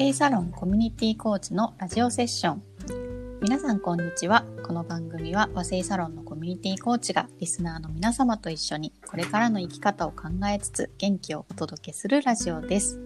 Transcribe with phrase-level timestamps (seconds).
[0.00, 2.62] 生サロンコミュニティコーチのラジオセッション。
[3.42, 4.46] 皆さんこんにちは。
[4.66, 12.98] この番組は和製サロンのコミュニティコーチがリスナーの皆様と一緒にこれからの生き方を考えつつ元気をお届けするラジオです。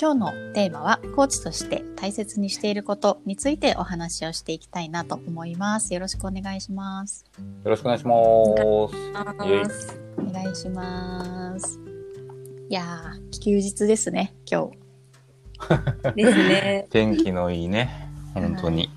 [0.00, 5.92] 今日のテーマはコーチとして大切にしていることについてお話をしていきたいなと思います。
[5.92, 7.26] よろしくお願いします。
[7.64, 10.00] よろしくお願いします。
[10.16, 11.78] お願いします。
[12.70, 14.83] いやー休日ですね今日
[16.14, 16.86] ですね。
[16.90, 18.90] 天気のいいね、本当に。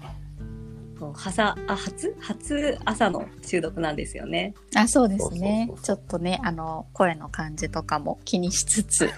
[1.17, 2.15] はさあ初？
[2.19, 4.53] 初朝の収録なんですよね。
[4.75, 5.69] あそうですね。
[5.83, 9.09] ちょっとねあの声の感じとかも気にしつつ。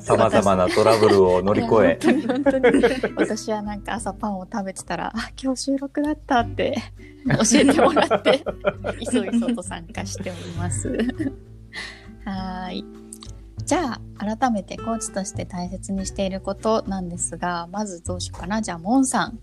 [0.00, 1.98] さまざまなトラブルを乗り越え。
[2.00, 3.14] 本当に本当に。
[3.16, 6.76] 私はなんか朝パンを食べてたらあ今日収録だったって
[7.26, 8.44] 教えてもらって
[9.00, 10.88] いそいそと参加しております。
[12.24, 13.05] はーい
[13.64, 19.38] じゃあ改めてコーチとして大切にしていることなんですがまずどうしようかなじゃあモンさん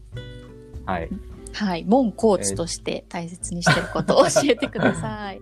[0.86, 1.10] はい。
[1.54, 5.42] はいモンコーチとして大切にしていることを 教えてください、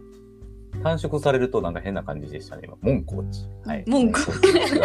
[0.83, 2.75] 短縮されるとなんか変な感じでしたね、今。
[2.81, 3.45] モンコーチ。
[3.65, 3.83] はい。
[3.87, 4.81] モンコーチ。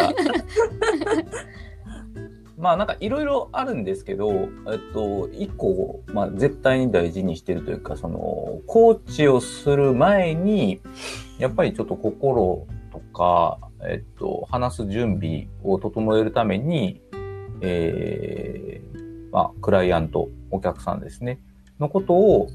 [2.57, 10.81] まあなんかいろいろあるんですけど、えっと、一個、まあ絶対に大事にしてるというか、その、コーチをする前に、
[11.37, 17.01] やっぱりちょっと心とか、えっと、話す準備を整えるために、
[17.61, 21.39] えー、まあ、クライアント、お客さんですね、
[21.79, 22.47] のことを、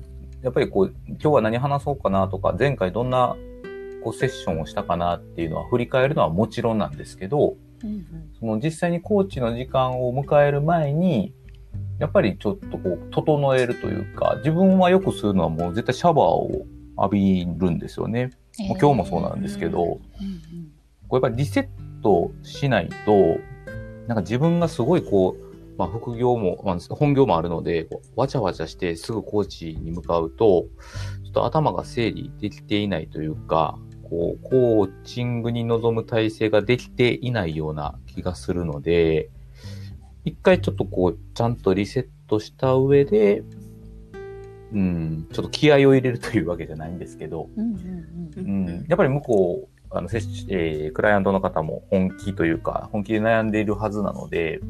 [0.43, 3.37] やっぱりこう、今日は何話そうかなとか、前回どんな
[4.03, 8.07] こうセッションをしたかなっていうのは振り返るのはもちろんなんですけど、うんうん。
[8.39, 11.33] その実際にコーチの時間を迎える前に、
[11.99, 18.31] やっぱりちょっとこう、整えるというか、自分はよくするのはもう絶対シャワーを浴びるんですよね。
[18.59, 20.01] もう今日もそうなんですけど、うんうん
[21.13, 23.39] こうやっぱりリセットしないと、
[24.07, 27.87] なんか自分がすごいこう、まあ副業も、まあ本業もあるので、
[28.17, 30.65] わちゃわちゃしてすぐコーチに向かうと、
[31.23, 33.79] ちょっと頭が整理できていないというか、
[34.09, 39.29] こう、コーチングに臨む体制ができていないような気がするので、
[40.25, 43.45] 一回ちょっとこう、ちゃんとリセットした上で、
[44.73, 47.77] うん、ちょっと気合を入れるというわけじゃないんですけど、うん
[48.39, 48.67] うん。
[48.67, 54.61] うん、やっぱり向こう、あの、えークライアントの方も本気というか、本気で悩んでいるはずなので、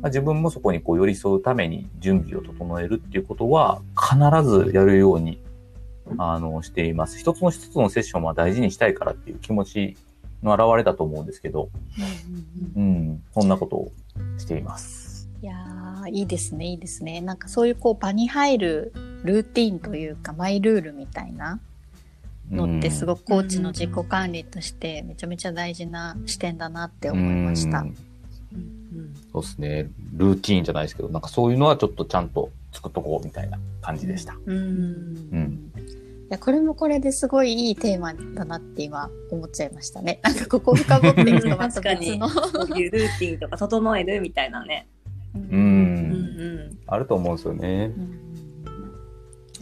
[0.00, 5.40] まあ、自分もそこにこう寄り添うために準備を整えるっていうことは、必ずやるように、
[6.18, 7.18] あの、しています。
[7.18, 9.96] 一つの一つのセッションは大事にしたいからっていう気持ち
[10.42, 11.70] の表れだと思うんですけど、
[12.76, 13.92] うんそんなことを
[14.38, 15.28] しています。
[15.42, 18.92] いやーいいですねいいですねなんかそういうこう場に入る
[19.24, 21.60] ルーティンというかマイルールみたいな
[22.50, 27.80] のってすごくコーチの自己管理としてめちゃめちゃ大事な視点だなって思いました。
[27.80, 27.96] うん
[29.32, 29.90] そうですね。
[30.12, 34.36] ルーティーンじゃないですけど、なんかそういうのはちょっとちゃんと作っとこうみたいな感じでした。
[34.46, 34.56] うん。
[34.56, 35.72] うん。
[35.76, 40.20] いやこれもこれですごいいいテーマだなって今思っちゃいましたね。
[40.24, 42.28] なんかここ深掘っていくとまた確かに別の。
[42.28, 44.86] そういうルーティンとか整えるみたいなね。
[45.34, 45.38] う。
[45.38, 47.92] うんうんんあると思うんですよね。
[47.96, 48.23] うん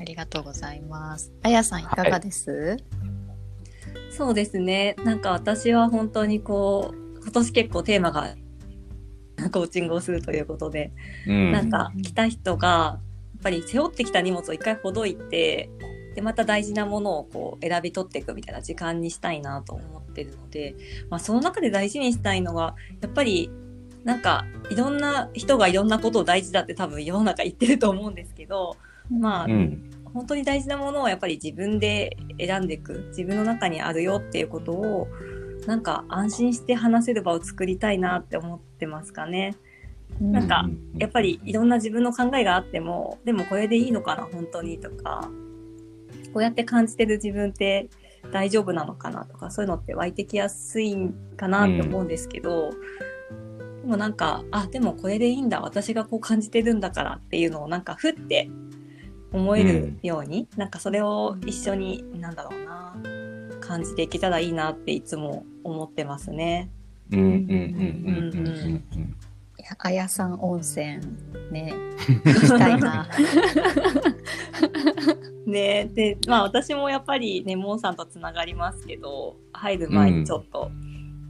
[0.03, 1.33] ありがとうございます。
[1.45, 2.77] あやさんいかがです？
[4.11, 4.97] そうですね。
[5.05, 8.35] なんか私は本当にこう、今年結構テーマが
[9.53, 10.91] コーチングをするということで、
[11.29, 11.53] うん。
[11.53, 12.99] なんか来た人が、や
[13.39, 15.71] っぱり背負ってきた荷物を一回ほどいて、
[16.17, 20.75] で、また大事なものをこう選び取っていくみたいな時間にしたいなと思ってるので、
[21.11, 23.53] まあその中で大事にしたいのは、やっぱり
[24.03, 28.77] なんかいろんな人がいろんなことを大事だって多分世の中言ってると思うんですけど、
[29.11, 29.89] まあうん。
[30.15, 35.09] 本当に大事なものをやっぱり自分で選んでいく自分の中にあるよっていうことを
[35.67, 39.57] なんか安心して話せる場を作りたいなって思ってますかね。
[40.21, 40.69] なんか
[40.99, 45.31] やっぱりいろんな自分の考えがあってもでもこれでいいのかな本当にとか
[46.35, 47.89] こうやって感じてる自分って
[48.31, 52.71] 大丈夫なのかなとかそういうのって湧いてきやすいんかなって思うんですけど、
[53.81, 58.51] でもなんかあでもこれでいいんだ私がこう感じてるんだからっていうのをなんかふって
[59.33, 62.95] 思えるように、なんかそれを一緒になんだろうな
[63.61, 66.71] 感じていけたらいいなっていつも思ってますね。
[67.11, 67.47] うんうんうんうん
[68.35, 68.49] うん
[68.95, 69.17] うん
[69.59, 70.99] いやあやさん温泉
[71.53, 71.73] ね
[72.25, 73.09] 行きたいな。
[75.47, 80.71] ねでまあ私もやっぱりねモンさんとつながりますけど入る前にちょっと、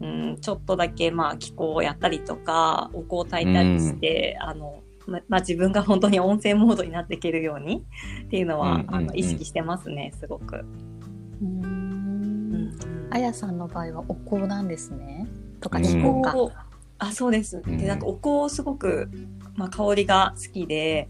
[0.01, 0.39] うん。
[0.41, 7.85] ちょっとだけまあ気候をやったりとかお香を炊いたりして、あのままあ、自分が本当に温泉モードになっていけるように
[8.25, 10.57] っていうのは、うんうんうんあの意識してますねすごく。
[10.57, 10.67] う
[11.43, 12.79] うんん
[13.11, 15.27] あやさんの場合はお香なんですね。
[15.61, 16.35] とかうん気候か。
[16.99, 17.63] あ、そうです。
[17.67, 19.11] うんで、なんかお香すごく、
[19.57, 21.09] まあ、香りが好きで、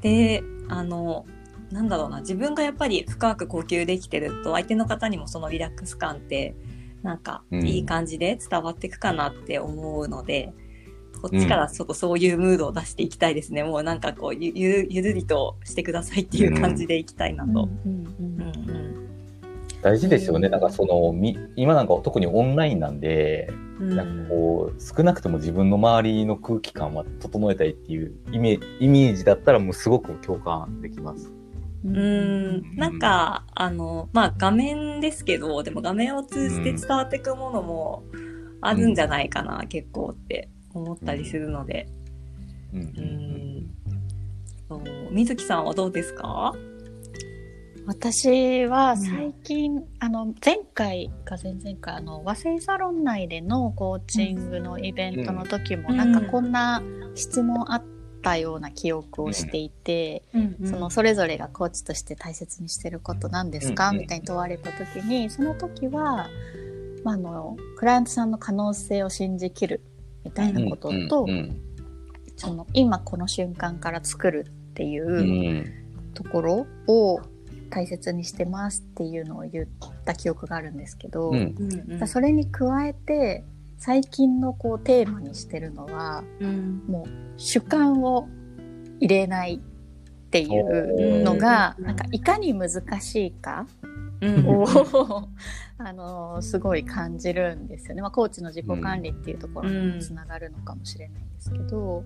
[0.00, 1.26] で、あの、
[1.70, 6.54] なんだろうな、自分がやっぱり深く呼吸できてると、相手の方にもそのリラックス感って、
[7.02, 10.52] なんか、うんいい感じで伝わっていくかなって思うので、
[11.20, 13.64] こっちからちょっとそういうムードを出していきたいですね。
[13.64, 17.50] もうなんかこう、ゆ、ゆゆるりとしてくださいっていう感じでいきたいなと。
[17.50, 19.06] うんうんうんうん
[19.82, 20.48] 大事ですよね。
[20.48, 31.30] なんかその、み今なんか特にオンラインなんで、うんなんかこう、少なくとも自分の周りの空気感は整えたいっていうイメイメージだったらもうすごく共感できます。
[31.84, 38.02] ううんん、なんか、あの、まあ、画面ですけど、でも画面を通じて伝わっていくものも
[38.62, 40.48] あるんじゃないかな、結構って
[40.78, 41.88] 思ったりするので。
[42.72, 42.80] うん。
[42.80, 43.70] うん。
[44.68, 44.82] そう
[45.12, 46.52] 水木さんはどうですか？
[47.86, 55.96] 私は最近、あの前回か前々回あの和製サロン内でのコーチングのイベントの時も、うん。
[55.96, 56.82] なんかこんな
[57.14, 57.84] 質問あっ
[58.22, 60.56] たような記憶をしていて、うん。
[60.68, 63.98] そのそれぞれがコーチとして大切にしてることなんですか、うん。
[63.98, 66.28] みたいに問われた時にその時は、
[67.04, 69.80] まあ、あのクライアントさんの可能性を信じきる
[70.26, 71.62] みたいなことと、うんうん
[72.38, 75.06] その今この瞬間から作るっていう。
[75.06, 75.86] うん
[76.16, 77.20] ところを
[77.68, 79.66] 大切にしてますっていうのを言っ
[80.04, 82.08] た記憶があるんですけど、うん。
[82.08, 83.44] それに加えて
[83.78, 88.28] 最近のこうテーマにしてるのはうんもう主観を
[88.98, 95.28] 入れないっていうのがうんなんかいかに難しいかうんを
[95.78, 102.04] あのすごい感じるんですよね、まあ、コーチの自己管理っていうところにもつながるのかもしれないんですけど、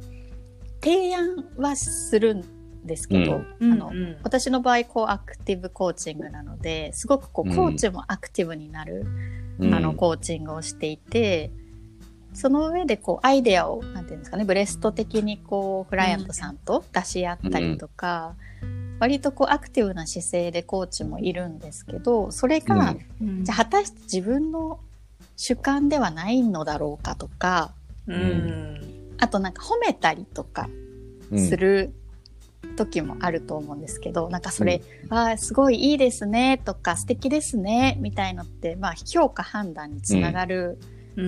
[0.83, 2.45] 提案はするん
[2.85, 3.73] ですけど、うん。
[3.73, 3.93] あの
[4.23, 7.57] 私の場合こうアクティブコーチングなのですごくこううん。
[7.57, 9.07] コーチもアクティブになる、
[9.59, 9.75] うん。
[9.75, 11.53] あのコーチングをしていて
[12.33, 18.35] その上でこうアイデアをなんていうんですかねブレスト的にこうクライアントさんと出し合ったりとか、
[19.00, 23.44] 割とこうアクティブな姿勢でコーチもいるんですけどそれが、うん。
[23.44, 24.79] じゃあ果たして自分の
[25.37, 27.73] 主観ではないのだろうかとか
[28.06, 29.14] うん。
[29.19, 30.69] あとなんか褒めたりとか
[31.32, 31.38] うん。
[31.38, 31.93] する
[32.76, 40.79] 時もあると思うんですけど、なんかそれ、ああすごいいいですねとか素敵ですねみたいのって、まあ、評価判断につながる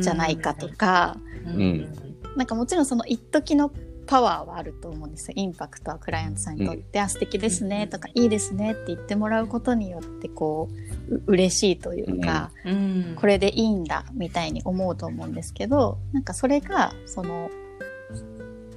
[0.01, 1.17] じゃないかとか、
[1.47, 1.93] うん。
[2.37, 3.71] なんかもちろんその一時の
[4.13, 5.33] パワーはあると思うんですよ。
[5.37, 7.87] インパクトはクライアントさんにとって、あ素敵ですね。
[7.87, 10.69] とか、いいですねって言ってもらうことによってこ
[11.09, 13.15] うう嬉しいというか、うん。
[13.17, 17.51] これでいいんだみたいに思うと思うんですけどなんかそれがその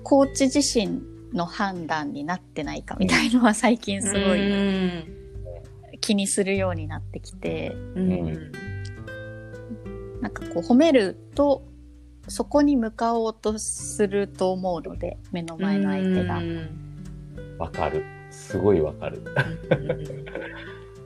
[0.03, 1.01] コーチ自身
[1.33, 5.03] の判断になってないかみたいのは最近すごういん。
[5.99, 7.75] 気にするようになってきて。
[7.95, 8.51] うん。
[10.21, 11.74] なんかこう褒めると
[12.27, 16.41] そこに向かおうとすると思うので目の前の相手が。
[17.57, 18.03] わかる。
[18.31, 19.21] すごいわかる。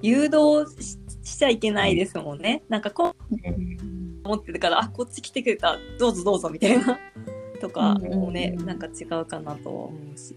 [0.02, 2.64] 誘導ししちゃいけないですもんね。
[2.70, 3.78] なんかこううん
[4.24, 7.00] 思ってるから、あ、こっち来てくれた、どうぞどうぞみたいな。
[7.62, 10.36] とかうんもね、なんか違うかなとは思うし。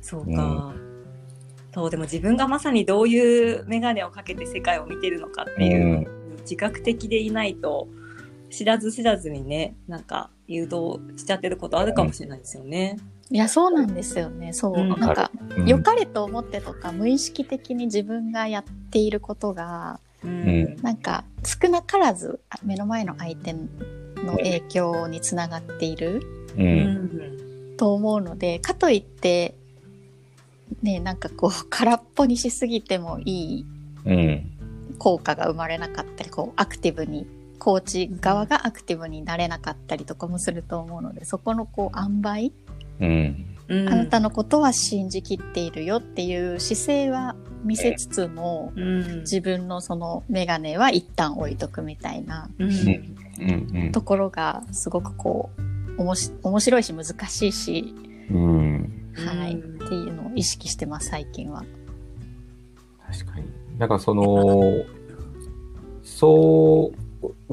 [0.00, 0.74] そうか。
[1.74, 6.06] そう、でも自分がまさにどういう眼鏡をかけて世界を見てるのかっていう、
[6.40, 7.88] 自覚的でいないと、
[8.50, 12.98] 知らず知らずにね、なんか誘導しちゃってることあるかもしれないですよね。
[13.30, 26.22] いやそうなんですよねそう、うんなんかうん良かれと思ってとか無意識的に自分がやっていることがうんなんか少なからずあ目の前の相手の影響につながっている
[26.56, 26.62] う。
[26.62, 29.54] うんんと思うのでかといって
[30.82, 33.66] ねなんかこう空っぽにしすぎてもいい
[34.06, 34.52] うん。
[34.98, 37.26] 効果が生まれなかったりこうアクティブに
[37.58, 42.52] コーチ側がアクティブになれなかったりとかもすると思うのでそこのこう塩梅、
[43.00, 43.44] うん。
[43.68, 53.92] うんあなたのことは信じきっているよっていう姿勢は見せつつも、うん自分のその眼鏡は一旦置いとくみたいなうん。
[53.92, 55.50] ところがすごくこ
[55.98, 57.94] うおもし面白いし難しいし、
[58.30, 59.12] うん。
[59.14, 61.64] はい、うんっていうのを意識してます最近は。
[63.10, 63.46] 確かに。
[63.78, 64.84] だからその、
[66.02, 67.07] そう、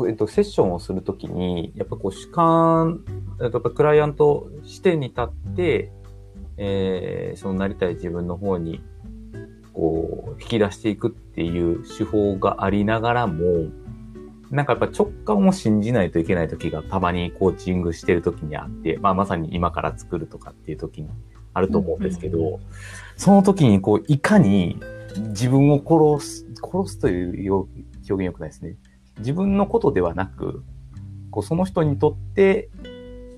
[0.07, 3.03] えっと、セッションをするときに、やっぱこう主観、
[3.41, 5.91] えっとやっぱクライアント視点に立って、
[6.57, 8.81] えーそのなりたい自分の方に、
[9.73, 13.69] こう、引き出していくっていう手法がありながらも、
[14.51, 21.09] なんかやっぱ直感を信じないといけない時がたまにコーチングしてる時にあって、まあまさに今から作るとかっていう時に
[21.53, 22.59] あると思うんですけど、うん
[23.17, 24.77] その時にこう、いかに
[25.29, 27.67] 自分を殺す、殺すというよ
[28.09, 28.75] 表現良くないですね。
[29.19, 30.63] 自分のことではなく、
[31.31, 32.69] こうその人にとって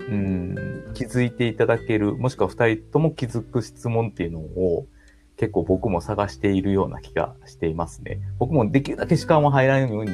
[0.08, 4.86] うん、気づいていただける、もしくは二人とも気づく質問っていうのを
[5.36, 8.20] 結構僕も探しているような気がしていますね。
[8.38, 10.10] 僕もできるだけ時間は入らないように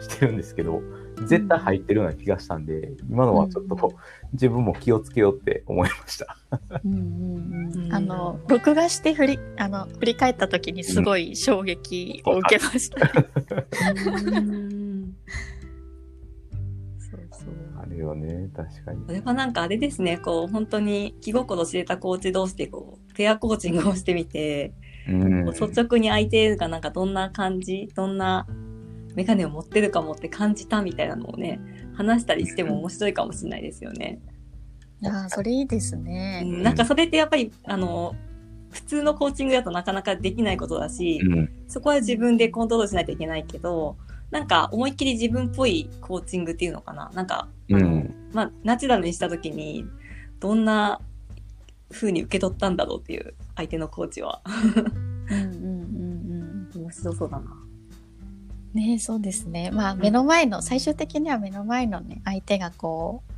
[0.00, 0.82] してるんですけど、
[1.26, 3.92] 絶対入ってるような気がしたんで、今のはちょっと
[4.32, 6.36] 自分も気をつけようって思いました。
[6.84, 13.12] うんうんうんうんあの録画して振りあの振り返った時にすごい衝撃を受けました。
[14.24, 14.68] うん
[18.00, 19.12] よね、確かにそ。
[19.12, 24.72] れはなんかあれですね、こう、本当に気心知れたコーチ同士でこう、ペアコーチングをしてみて、
[25.08, 28.46] うんこう率直に相手がなんかどんな感じ、どんな
[29.14, 31.60] メガネを持ってるかもって感じたみたいなのをね、
[31.94, 34.20] 話したりしても面白いかもしれないですよね。
[35.02, 36.42] いやーそれいいですうね。
[36.42, 38.14] んなんかそれってやっぱり、あの、
[38.70, 43.96] 普通のコーチングだとなかなかできないことだし、うんそこは自分でコントロールしないといけないけど、
[44.30, 47.10] なんか思いっきり自分っぽいコーチングっていうのかな。
[47.14, 49.84] なんか、あのうんまあ、ナチュラルにした時に、
[50.38, 51.00] どんな
[51.90, 54.40] 風に受け取ったんだろうっていう、相手のコーチは。
[54.46, 55.54] うんうん
[56.74, 57.44] うん面白そうだな。
[58.74, 58.80] うん。
[58.80, 59.70] ねそうですね。
[59.72, 63.32] まあ目の前の最終的には目の前のね相手がこう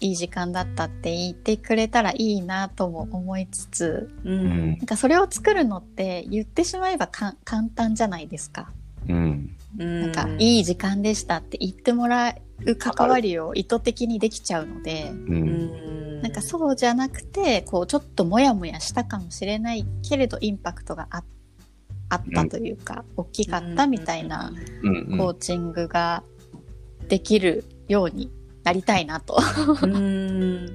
[0.00, 4.30] いい時間だったって言ってくれたらいいなとも思いつつ、う。
[4.30, 8.70] うんんなんかそれを作るのって言ってしまえばか簡単じゃないですか。
[9.08, 15.12] うんななんかいい時間でしたって言ってもらう関わりを意図的にできちゃうので。
[16.18, 21.22] なんかそうじゃなくてこうちょっとモヤモヤしたかもしれないけれどインパクトがあ
[22.08, 26.22] あったというか、大きかったみたいなうんコーチングが
[27.06, 28.30] できるように
[28.64, 29.38] なりたいなと。
[29.82, 30.70] うん。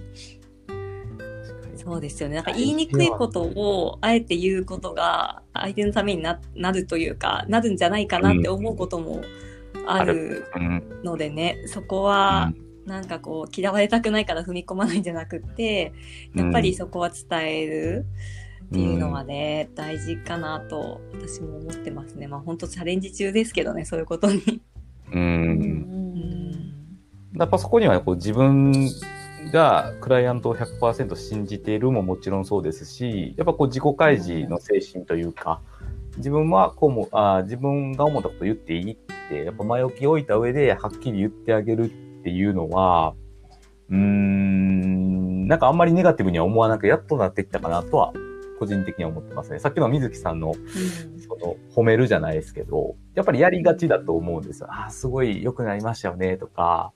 [1.84, 2.36] そうですよね。
[2.36, 9.22] なんか言いにくいことをあえて言うことが相手のためにななるというか、なるんじゃないかなって思うことも
[9.86, 11.02] あるうん。
[11.04, 12.54] のでね、そこは
[12.86, 15.94] なんかこう嫌われたくないから踏み込まないんじゃなくって、
[16.36, 18.06] やっぱりそこは伝える
[18.66, 22.28] っていうのはね、大事かなと私も思ってますね。
[22.28, 24.62] まあ本当チャレンジ中ですけどね、そういうことに。
[25.12, 25.60] ううん。
[25.60, 26.74] ん。
[27.36, 28.90] やっぱそこにはこう自分
[29.54, 35.62] がクライアントを100%信じているももちろんそうですし、やっぱこう自己開示の精神というか、
[36.18, 38.98] 自分はこうもあー自分が思ったこと言っていいっ
[39.30, 43.14] て、やっぱ前置き置いた上ではっきり言ってあげるっていうのは、
[43.90, 48.12] うーん、なんかあんまりネガティブには思わなくやっとなってきたかなとは、
[48.58, 49.60] 個人的には思ってますね。
[49.60, 50.56] さっきの水木さんの
[51.28, 54.68] その褒めるじゃないですけど、やっぱりやりがちだと思うんですよ。
[54.72, 56.92] ああ、すごい良くなりましたよね、とか。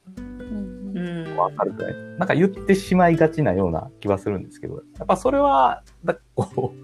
[1.38, 6.78] わかるくないなんか言ってしまいがちなような気はするんですけど、やっぱそれは、だこう、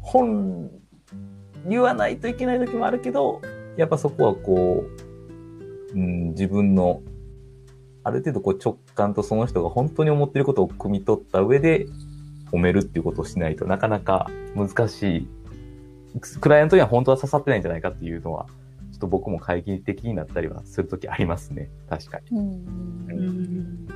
[0.00, 0.70] 本、
[1.66, 3.40] 言わないといけない時もあるけど、
[3.76, 4.84] やっぱそこはこ
[5.94, 7.02] う、うん、自分の、
[8.04, 11.86] ある程度こう直感とその人が本当に思ってることを汲み取った上で
[12.50, 15.28] 褒めるっていうことをしないとなかなか難しい。
[16.40, 18.46] クライアントには本当は刺さってないんじゃないかっていうのは、
[18.98, 21.70] っと僕も会議的になったりはするときありますね。
[21.88, 22.38] 確かに。
[22.38, 22.48] うん
[23.08, 23.88] うん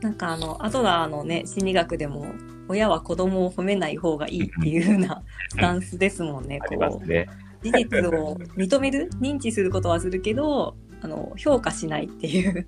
[0.00, 2.24] なんかあの、アドラーのね、心理学でも、
[2.68, 6.58] 親は子供を褒めない方がいいっていう風なスタンスですもんね。
[6.66, 6.74] こ
[7.04, 7.28] ね。
[7.62, 12.66] う、事実を認める、 認知することはするけど、あの、評価しないっていう。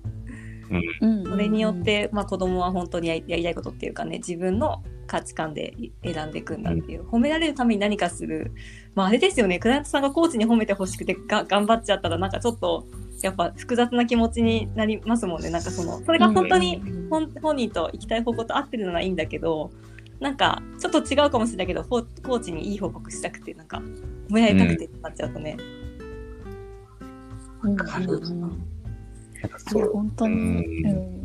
[1.01, 7.03] うんそれによって、まあ子供は本当にやりやりたいことっていうかね、自分の価値観で選んでいくんだっていう。
[7.03, 8.51] 褒められるために何かする。
[8.95, 12.85] まああれですよね、クライアントさんがコーチに褒めてほしくてが頑張っちゃったら、なんかちょっと、
[13.21, 15.49] やっぱ複雑な気持ちになりますもんね。
[15.49, 17.09] なんかその、それが本当にうん。
[17.09, 19.71] 本本人と行きたい方向と合ってるならいいんだけど、
[20.19, 23.81] なんかちょっと違うかもしれないけど、コーチにいい報告したくて、なんか、
[24.29, 25.57] 褒められたくてってなっちゃうとね。
[27.63, 27.71] うん。
[27.71, 27.77] うん。
[29.93, 31.17] 本当に、うん。
[31.17, 31.22] うん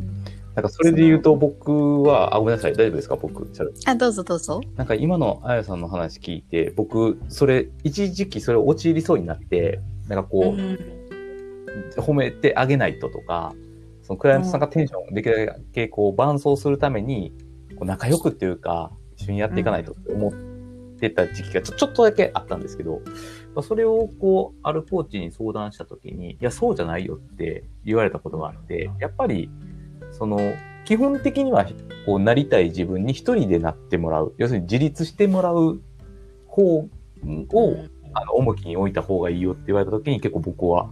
[0.55, 2.73] なんかそれで言うと僕は、あ、ごめんなさい。
[2.73, 3.47] 大丈夫ですか僕。
[3.85, 4.61] あどうぞどうぞ。
[4.75, 10.99] なんか今のあやさんの話聞いて、僕、それ、一時期それ陥りそうになって、なんかこう、うん
[11.97, 13.53] 褒めてあげないととか、
[14.01, 17.33] そのクライアントさんがテンションできるだけこう伴走するために、
[17.75, 20.33] こう仲良くっていうか、一緒にやっていかないとって思っ
[20.99, 23.01] てた時期がちょちょっとだけあったんですけど、
[23.55, 29.49] まあそれをこう、あるコーチに相談した時に、いや、そうじゃないよって言われたことがあって、やっぱり、
[30.19, 30.39] その、
[30.85, 31.65] 基本的には、
[32.05, 34.33] こう、なりたい自分に一人でなってもらう。
[34.37, 35.81] 要するに自立してもらう
[36.47, 36.89] 方を、
[38.13, 40.89] あの、重きに置いた方がいいよって言われた時に結構僕は、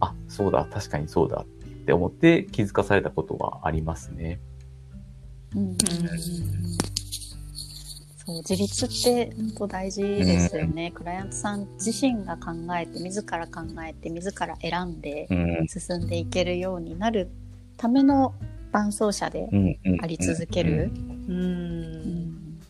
[0.00, 1.46] あ、そうだ、確かにそうだっ
[1.84, 4.40] て思って気づかされたことがありますね。
[5.56, 5.76] うん
[8.26, 15.66] そう自立って本当大事ですよね、クライアントさん自身が考えて自ら考えて自ら選んでうん。
[15.66, 17.30] 進んでいけるようになる
[17.80, 18.34] ための
[18.72, 19.48] 伴走者で
[20.02, 20.92] あり続ける。
[21.28, 21.32] う。
[21.32, 21.92] うん
[22.26, 22.60] ん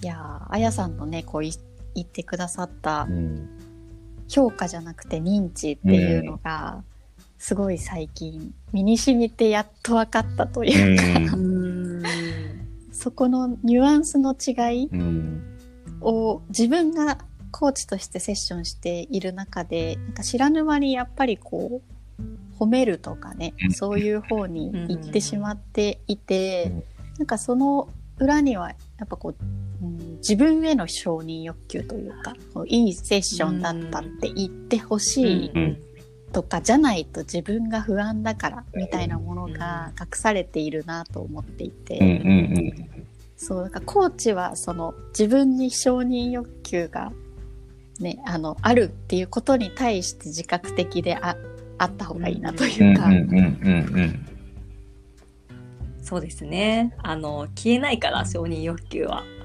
[0.00, 1.50] いやーあやさんのねこうい
[1.96, 3.48] 言ってくださったうん
[4.28, 6.84] 評価じゃなくて認知っていうのが、
[7.38, 12.02] すごい最近身に染みてやっと分かったというか、うん。
[12.92, 15.42] そこのニュアンスの違いうん
[16.02, 17.18] を自分が
[17.50, 21.97] コーチとしてセッションしている中でなんか知らぬ間にやっぱりこう
[22.58, 23.72] 褒めるとかね、うん。
[23.72, 26.82] そういう方に行ってしまっていて、うん。
[27.18, 27.88] なんかその
[28.18, 29.34] 裏にはやっぱこう、
[29.82, 35.78] うん自分への承認欲求というかこういいセッションだったって言ってほしいうん。
[36.32, 41.98] とかじゃないと自分が不安だからみたいなものが隠されているなと思っていて。
[41.98, 43.08] うんうん
[43.40, 47.12] そうだからコーチはその自分に承認欲求が、
[48.00, 51.36] ね、あのあるっていうことに対して自覚的であ
[51.78, 53.08] あった方がいいなとうんいうか、
[56.02, 56.94] そうですね。
[57.02, 59.22] あの、消えないから、承認欲求は。
[59.22, 59.38] うん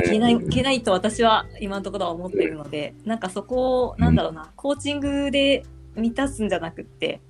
[0.00, 7.20] 消えない、消えないと私は今のところは思っているので、なんかそこを、なんだろうな、コーチングで満たすんじゃなくって、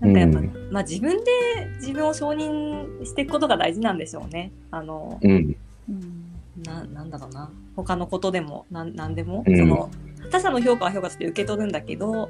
[0.00, 1.30] なんかやっぱ、うんまあ自分で
[1.76, 4.52] 自分を承認していくことが大事なんでしょうね。
[4.70, 5.56] あの、うん
[5.88, 6.22] うん
[6.62, 7.50] な、なんだろうな。
[7.74, 9.90] 他のことでも、なん、なんでも、うんその、
[10.30, 12.28] 他者の評価は評価として受け取るんだけど、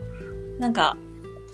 [0.59, 0.97] なんか、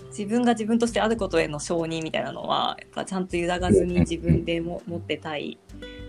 [0.09, 5.57] 自分が自分としてあることへの承認みたいなのは、やっぱちゃんと揺らがずに自分でも持ってたい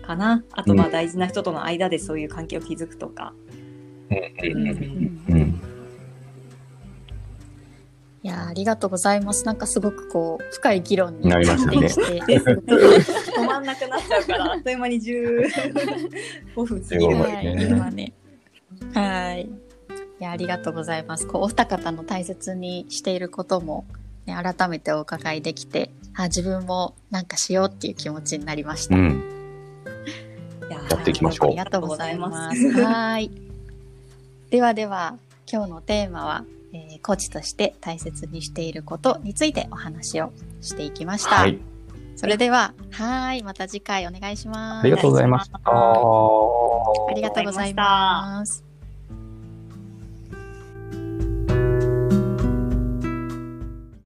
[0.05, 0.43] かな。
[0.51, 3.33] あと、まあ大事な人との間でそういう関係を築くとか。
[4.09, 4.17] うん。
[4.51, 5.21] うん。
[5.29, 5.61] うん。
[8.23, 9.45] いやーありがとうございます。
[9.45, 11.87] なんかすごくこう深い議論になりましたね。
[11.87, 17.15] 止まんなくなっちゃうから、あっという間に15分過ぎる。
[17.15, 17.19] 15。
[17.19, 17.67] はい、ね。
[17.67, 18.13] 今ね。
[18.93, 19.49] はい
[20.21, 23.85] いやありがとうございますこうお二方の大切にしていることも、
[24.25, 29.41] ね、改めてお伺いできてあ自分もなんかしようっていう気持ちになりました、うん
[30.71, 32.71] ややっていきましょうありがとうございます。
[32.81, 33.29] はい。
[34.49, 35.17] ではでは、
[35.51, 41.35] 今日のテーマは、えーコーチとして大切にしていることについてお話をしていきました。
[41.35, 41.59] はい
[42.15, 44.83] それでは、はい、また次回お願いします。
[44.83, 45.59] ありがとうございました。
[45.63, 48.70] ありがとうございます。